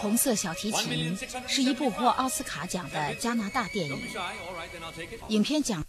[0.00, 3.98] 红色小提琴是一部获奥斯卡奖的加拿大电影。
[5.28, 5.84] 影片讲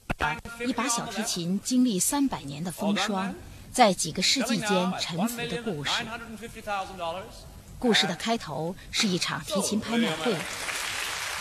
[0.65, 3.33] 一把小提琴经历三百年的风霜，
[3.71, 5.91] 在几个世纪间沉浮的故事。
[7.79, 10.35] 故事的开头是一场提琴拍卖会，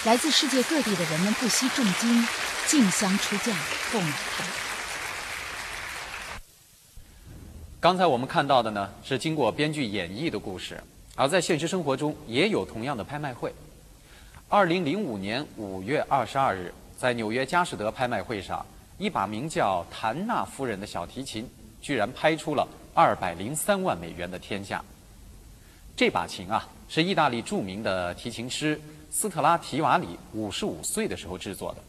[0.05, 2.27] 来自世界各地的人们不惜重金
[2.67, 3.55] 竞相出价
[3.93, 4.45] 购买它。
[7.79, 10.83] 刚才我们看到的呢，是经过编剧演绎的故事，
[11.17, 13.53] 而在现实生活中也有同样的拍卖会。
[14.49, 18.65] 二零零五年五月二十二日，在纽约佳士得拍卖会上，
[18.99, 21.49] 一把名叫谭娜夫人的小提琴，
[21.81, 24.83] 居然拍出了二百零三万美元的天价。
[25.97, 31.83] 这把琴啊，是意大利著名的提琴师斯特拉提瓦里五十五岁的时候制作的。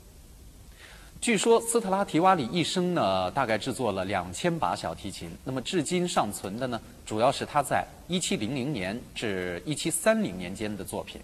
[1.21, 5.29] 据说斯特拉提瓦里一生呢，大概制作了两千把小提琴。
[5.43, 11.21] 那么至今尚存的呢，主要是他在一七零零年至一七三零年间的作品。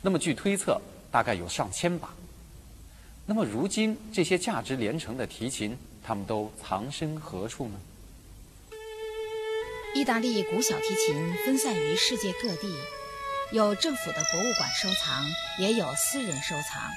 [0.00, 2.08] 那么据推测，大概有上千把。
[3.26, 7.74] 那么如今这些价值连城的提琴，他们都藏身何处呢？
[9.94, 12.74] 意大利古小提琴分散于世界各地，
[13.52, 15.26] 有政府的博物馆收藏，
[15.58, 16.90] 也有私人收藏。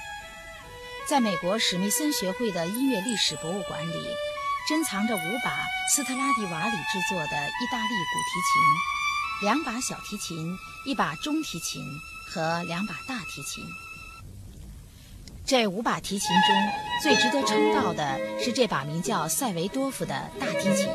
[1.06, 3.92] 在美国史密森学会的音乐历史博物馆里，
[4.66, 5.60] 珍藏着五把
[5.94, 10.56] 斯特拉迪瓦里制作的意大利古提琴，两把小提琴，
[10.86, 11.82] 一把中提琴
[12.26, 13.62] 和两把大提琴。
[15.44, 16.72] 这五把提琴中
[17.02, 20.88] 最值得称道的是这把名叫塞维多夫的大提琴。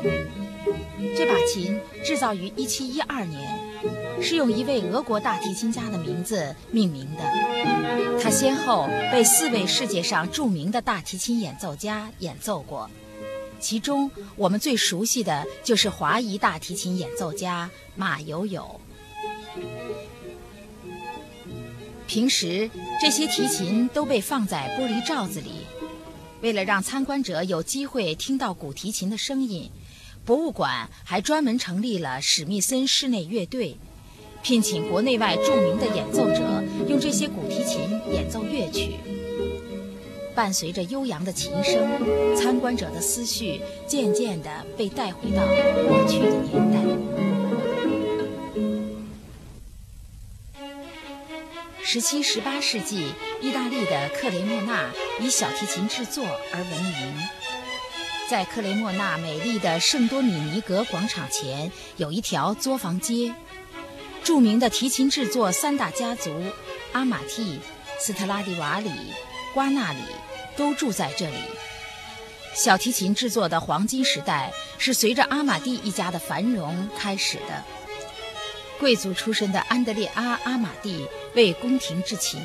[1.16, 3.69] 这把琴制造于1712年，
[4.20, 8.20] 是用一位俄国大提琴家的名字命名的。
[8.22, 12.90] 它先后被四位世界上著名的大提琴演奏家演奏过，
[13.58, 18.80] 其中我们最熟悉的就是华裔大提琴演奏家马友友。
[22.06, 22.68] 平时
[23.00, 25.52] 这些提琴都被放在玻璃罩子里，
[26.40, 29.70] 为了让参观者有机会听到古提琴的声音，
[30.24, 33.76] 博物馆还专门成立了史密森室内乐队，
[34.42, 37.80] 聘请国内外著名的演奏者用这些古提琴
[38.12, 38.94] 演奏乐曲。
[40.34, 45.44] 伴随着悠扬的琴声，参观者的思绪渐渐地被带回到
[45.88, 46.80] 过去的年代。
[51.82, 53.06] 十七、十八世纪，
[53.42, 57.39] 意大利的克雷莫纳以小提琴制作而闻名。
[58.30, 63.34] 在克雷莫纳美丽的圣多米尼格广场前，有一条作坊街。
[64.22, 66.32] 著名的提琴制作三大家族——
[66.94, 67.58] 阿玛蒂、
[67.98, 68.92] 斯特拉迪瓦里、
[69.52, 69.98] 瓜纳里，
[70.56, 71.38] 都住在这里。
[72.54, 77.64] 小提琴制作的黄金时代是随着阿玛蒂一家的繁荣开始的。
[78.78, 81.04] 贵族出身的安德烈阿·阿玛蒂
[81.34, 82.40] 为宫廷制琴，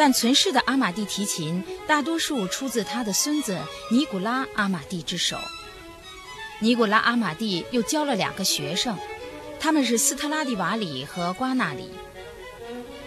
[0.00, 3.58] 但存世的阿玛蒂提琴大多数出自他的孙子
[3.90, 5.36] 尼古拉·阿玛蒂之手。
[6.60, 8.96] 尼古拉·阿玛蒂又教了两个学生，
[9.60, 11.90] 他们是斯特拉迪瓦里和瓜纳里。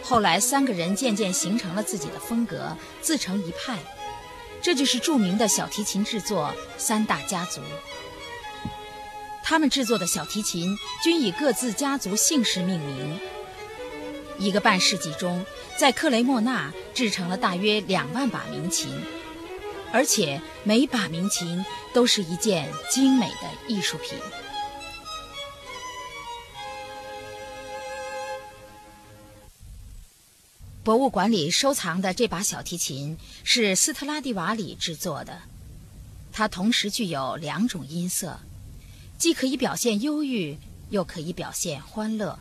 [0.03, 3.79] 后来，三个人渐渐形成了自己的风格，自成一派。
[4.61, 7.59] 这就是著名的小提琴制作三大家族。
[9.43, 13.19] 他们制作的小提琴均以各自家族姓氏命名。
[14.43, 15.45] 一个半世纪中，
[15.77, 18.93] 在克雷莫纳制成了大约两万把名琴，
[19.93, 21.63] 而且每把名琴
[21.93, 24.19] 都是一件精美的艺术品。
[30.83, 35.43] 博物馆里收藏的这把小提琴是斯特拉蒂瓦里制作的，
[36.33, 38.41] 它同时具有两种音色。
[39.17, 40.57] 既可以表现忧郁，
[40.89, 42.37] 又可以表现欢乐。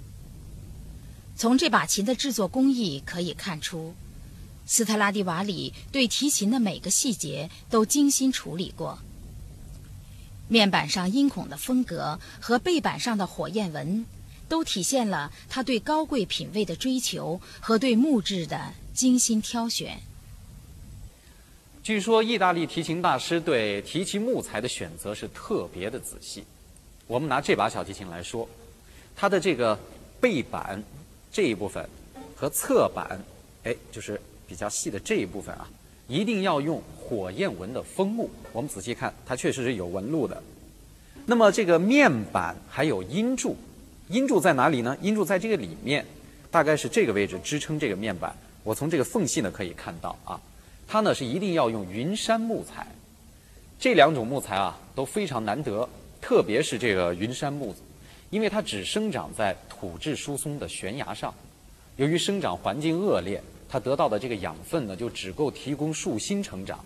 [1.42, 3.96] 从这把琴的制作工艺可以看出，
[4.64, 9.00] 斯特拉蒂瓦里对提琴的每个细节都精心处理过。
[10.46, 14.06] 面板上音孔的风格和背板上的火焰纹，
[14.48, 19.98] 都体现了他对高贵品味的追求和对木质的精心挑选。
[21.82, 26.44] 据说，意大利提琴大师对提琴木材的选择是特别的仔细。
[27.08, 28.48] 我们拿这把小提琴来说，
[29.16, 29.76] 它的这个
[30.20, 30.80] 背板
[31.32, 31.88] 这一部分
[32.36, 33.18] 和侧板，
[33.64, 35.66] 哎，就是比较细的这一部分啊，
[36.06, 38.30] 一定要用火焰纹的枫木。
[38.52, 40.42] 我们仔细看，它确实是有纹路的。
[41.24, 43.56] 那么这个面板还有阴柱，
[44.08, 44.96] 阴柱在哪里呢？
[45.00, 46.04] 阴柱在这个里面，
[46.50, 48.36] 大概是这个位置支撑这个面板。
[48.62, 50.40] 我从这个缝隙呢可以看到啊，
[50.86, 52.86] 它呢是一定要用云杉木材，
[53.78, 55.88] 这两种木材啊都非常难得。
[56.20, 57.74] 特别是这个云杉木，
[58.32, 61.34] 因为它只生长在土质疏松的悬崖上，
[61.96, 66.82] 由于生长环境恶劣，它得到的这个养分呢，就只够提供树心成长。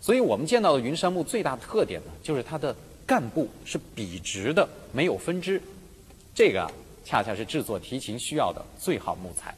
[0.00, 2.74] 所以我们见到的云杉木最大的特点呢，就是它的
[3.04, 5.60] 干部是笔直的，没有分支。
[6.32, 6.70] 这个，
[7.04, 9.52] 恰恰是制作提琴需要的最好木材。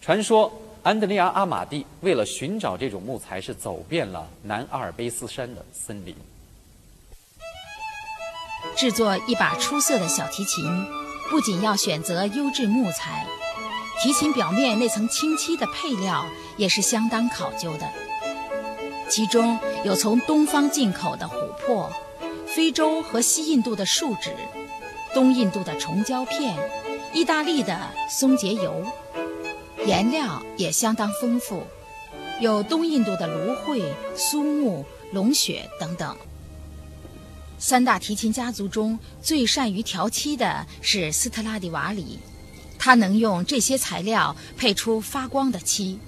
[0.00, 0.50] 传说
[0.82, 6.16] 安德烈亚·阿玛蒂为了寻找这种木材，是走遍了南阿尔卑斯山的森林。
[8.76, 10.64] 制作一把出色的小提琴，
[11.30, 13.26] 不仅要选择优质木材，
[14.02, 16.26] 提琴表面那层清漆的配料
[16.56, 17.88] 也是相当考究的。
[19.08, 21.32] 其中有从东方进口的琥
[21.64, 21.92] 珀，
[22.46, 24.34] 非洲和西印度的树脂，
[25.14, 26.56] 东印度的虫胶片，
[27.12, 27.78] 意大利的
[28.10, 28.82] 松节油，
[29.84, 31.62] 颜料也相当丰富，
[32.40, 36.16] 有东印度的芦荟、苏木、龙血等等。
[37.62, 42.18] 三大提琴家族中最善于调漆的是斯特拉迪瓦里，
[42.76, 46.00] 他能用这些材料配出发光的漆。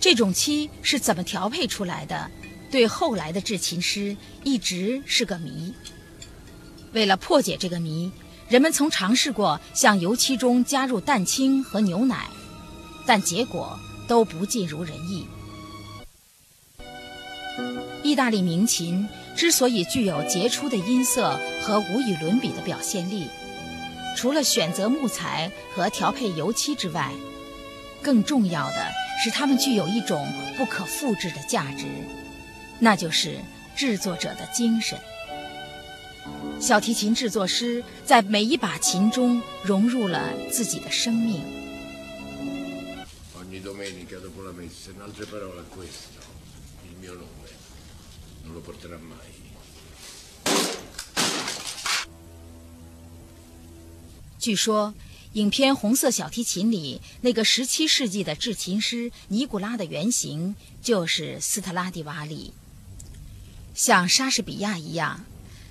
[0.00, 2.30] 这种漆是怎么调配出来的？
[2.70, 5.74] 对后来的制琴师一直是个谜。
[6.94, 8.10] 为了破解这个谜，
[8.48, 12.30] 人们曾尝试过向油漆中加入蛋清和牛奶，
[13.04, 13.78] 但结果
[14.08, 15.26] 都不尽如人意。
[18.02, 19.06] 意大利名琴。
[19.36, 23.28] 之所以具有杰出的音色和无与伦比的表现力，
[24.16, 27.10] 除了选择木材和调配油漆之外，
[28.02, 28.92] 更重要的
[29.22, 30.26] 是它们具有一种
[30.56, 31.86] 不可复制的价值，
[32.78, 33.38] 那就是
[33.74, 34.98] 制作者的精神。
[36.60, 41.42] 小提琴制作师在每一把琴中融入了自己的生命。
[54.38, 54.92] 据说，
[55.34, 62.52] 影片《红色小提琴》里那个17世纪的制琴师尼古拉的原型就是斯特拉蒂瓦里。
[63.74, 65.24] 像莎士比亚一样，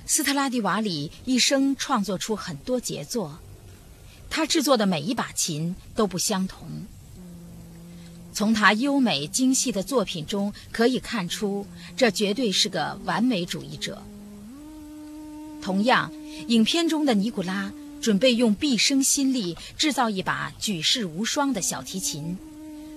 [0.08, 3.40] 斯特拉蒂瓦里一生创作出很多杰作，
[4.30, 6.88] 他制作的每一把琴都不相同。
[8.34, 14.02] 从他优美精细的作品中可以看出，这绝对是个完美主义者。
[15.62, 16.12] 同样，
[16.48, 22.38] 影片中的尼古拉准备用毕生心力制造一把举世无双的小提琴，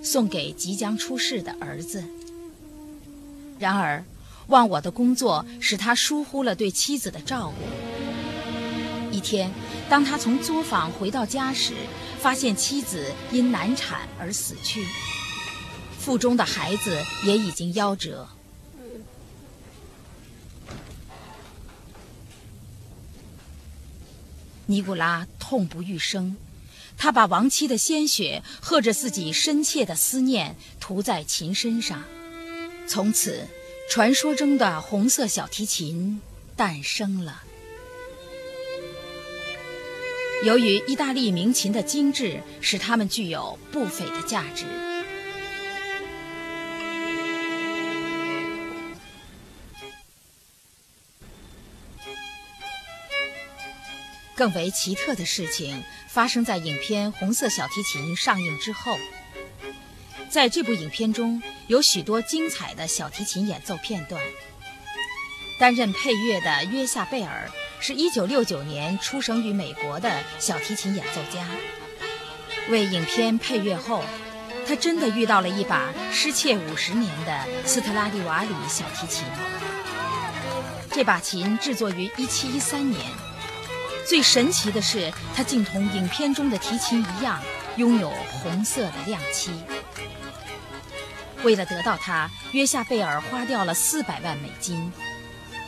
[0.01, 2.03] 送给即将出世的儿子。
[3.59, 4.03] 然而，
[4.47, 9.15] 忘我的工作使他疏忽了对妻子的照顾。
[9.15, 9.51] 一天，
[9.89, 11.73] 当他从作坊回到家时，
[12.19, 14.85] 发现妻子因难产而死去。
[16.05, 18.27] 腹中的孩子也已经夭折。
[24.67, 26.37] 尼古拉痛不欲生，
[26.95, 32.03] 他把亡妻的鲜血和着自己深切的思念涂在琴身上，
[32.87, 33.47] 从此，
[33.89, 36.21] 传说中的红色小提琴
[36.55, 37.41] 诞生了。
[40.43, 44.65] 由于意大利名琴的精致，使它们具有不菲的价值。
[54.35, 58.97] 更为奇特的事情发生在影片《红色小提琴》上映之后。
[60.29, 64.21] 在这部影片中有许多精彩的小提琴演奏片段。
[65.57, 67.49] 担任配乐的约夏贝尔
[67.79, 71.47] 是一九六九年出生于美国的小提琴演奏家。
[72.67, 74.03] 为影片配乐后，
[74.67, 79.23] 他真的遇到了一把失窃五十年的斯特拉蒂瓦里小提琴。
[80.91, 83.01] 这把琴制作于一七一三年。
[84.07, 87.41] 最神奇的是，它竟同影片中的提琴一样，
[87.75, 89.51] 拥有红色的亮漆。
[91.43, 94.91] 为了得到它，约夏贝尔花掉了四百万美金。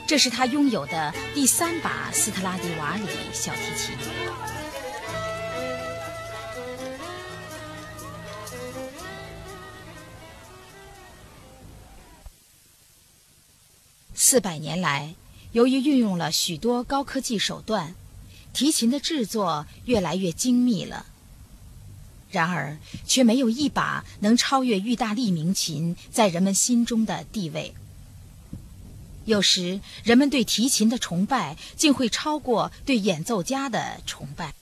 [0.07, 3.97] 这是他拥有的第三把斯特拉迪瓦里小提琴。
[14.13, 15.15] 四百年来，
[15.51, 17.95] 由于运用了许多高科技手段。
[18.53, 21.05] 提琴的制作越来越精密了，
[22.31, 27.73] 然而却没有一把能超越意大利名琴在人们心中的地位。
[29.25, 34.53] 有时，人们对提琴的崇拜竟会超过对演奏家的崇拜。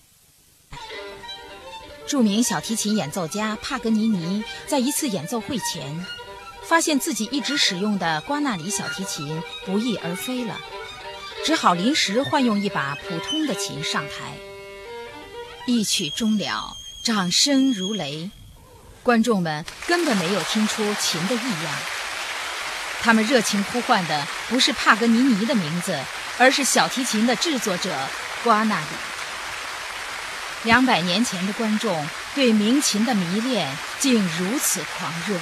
[2.08, 6.06] 著名小提琴演奏家帕格尼尼在一次演奏会前，
[6.64, 10.60] 发现自己一直使用的瓜纳里小提琴不翼而飞了。
[11.44, 14.12] 只好临时换用一把普通的琴上台。
[15.68, 18.30] 一曲终了，掌声如雷，
[19.04, 21.74] 观众们根本没有听出琴的异样。
[23.02, 26.00] 他们热情呼唤的不是帕格尼尼的名字，
[26.38, 27.96] 而是小提琴的制作者
[28.44, 28.88] 瓜纳里。
[30.64, 35.40] 两百年前的观众对鸣琴的迷恋竟如此狂热。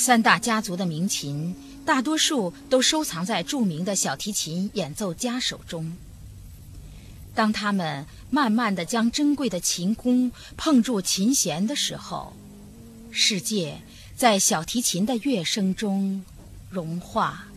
[0.00, 1.54] 三大家族的名琴，
[1.84, 5.94] 大多数都收藏在著名的小提琴演奏家手中。
[7.34, 12.34] 当他们慢慢地将珍贵的琴弓碰触琴弦的时候，
[13.10, 13.82] 世界
[14.16, 16.24] 在小提琴的乐声中
[16.70, 17.48] 融化。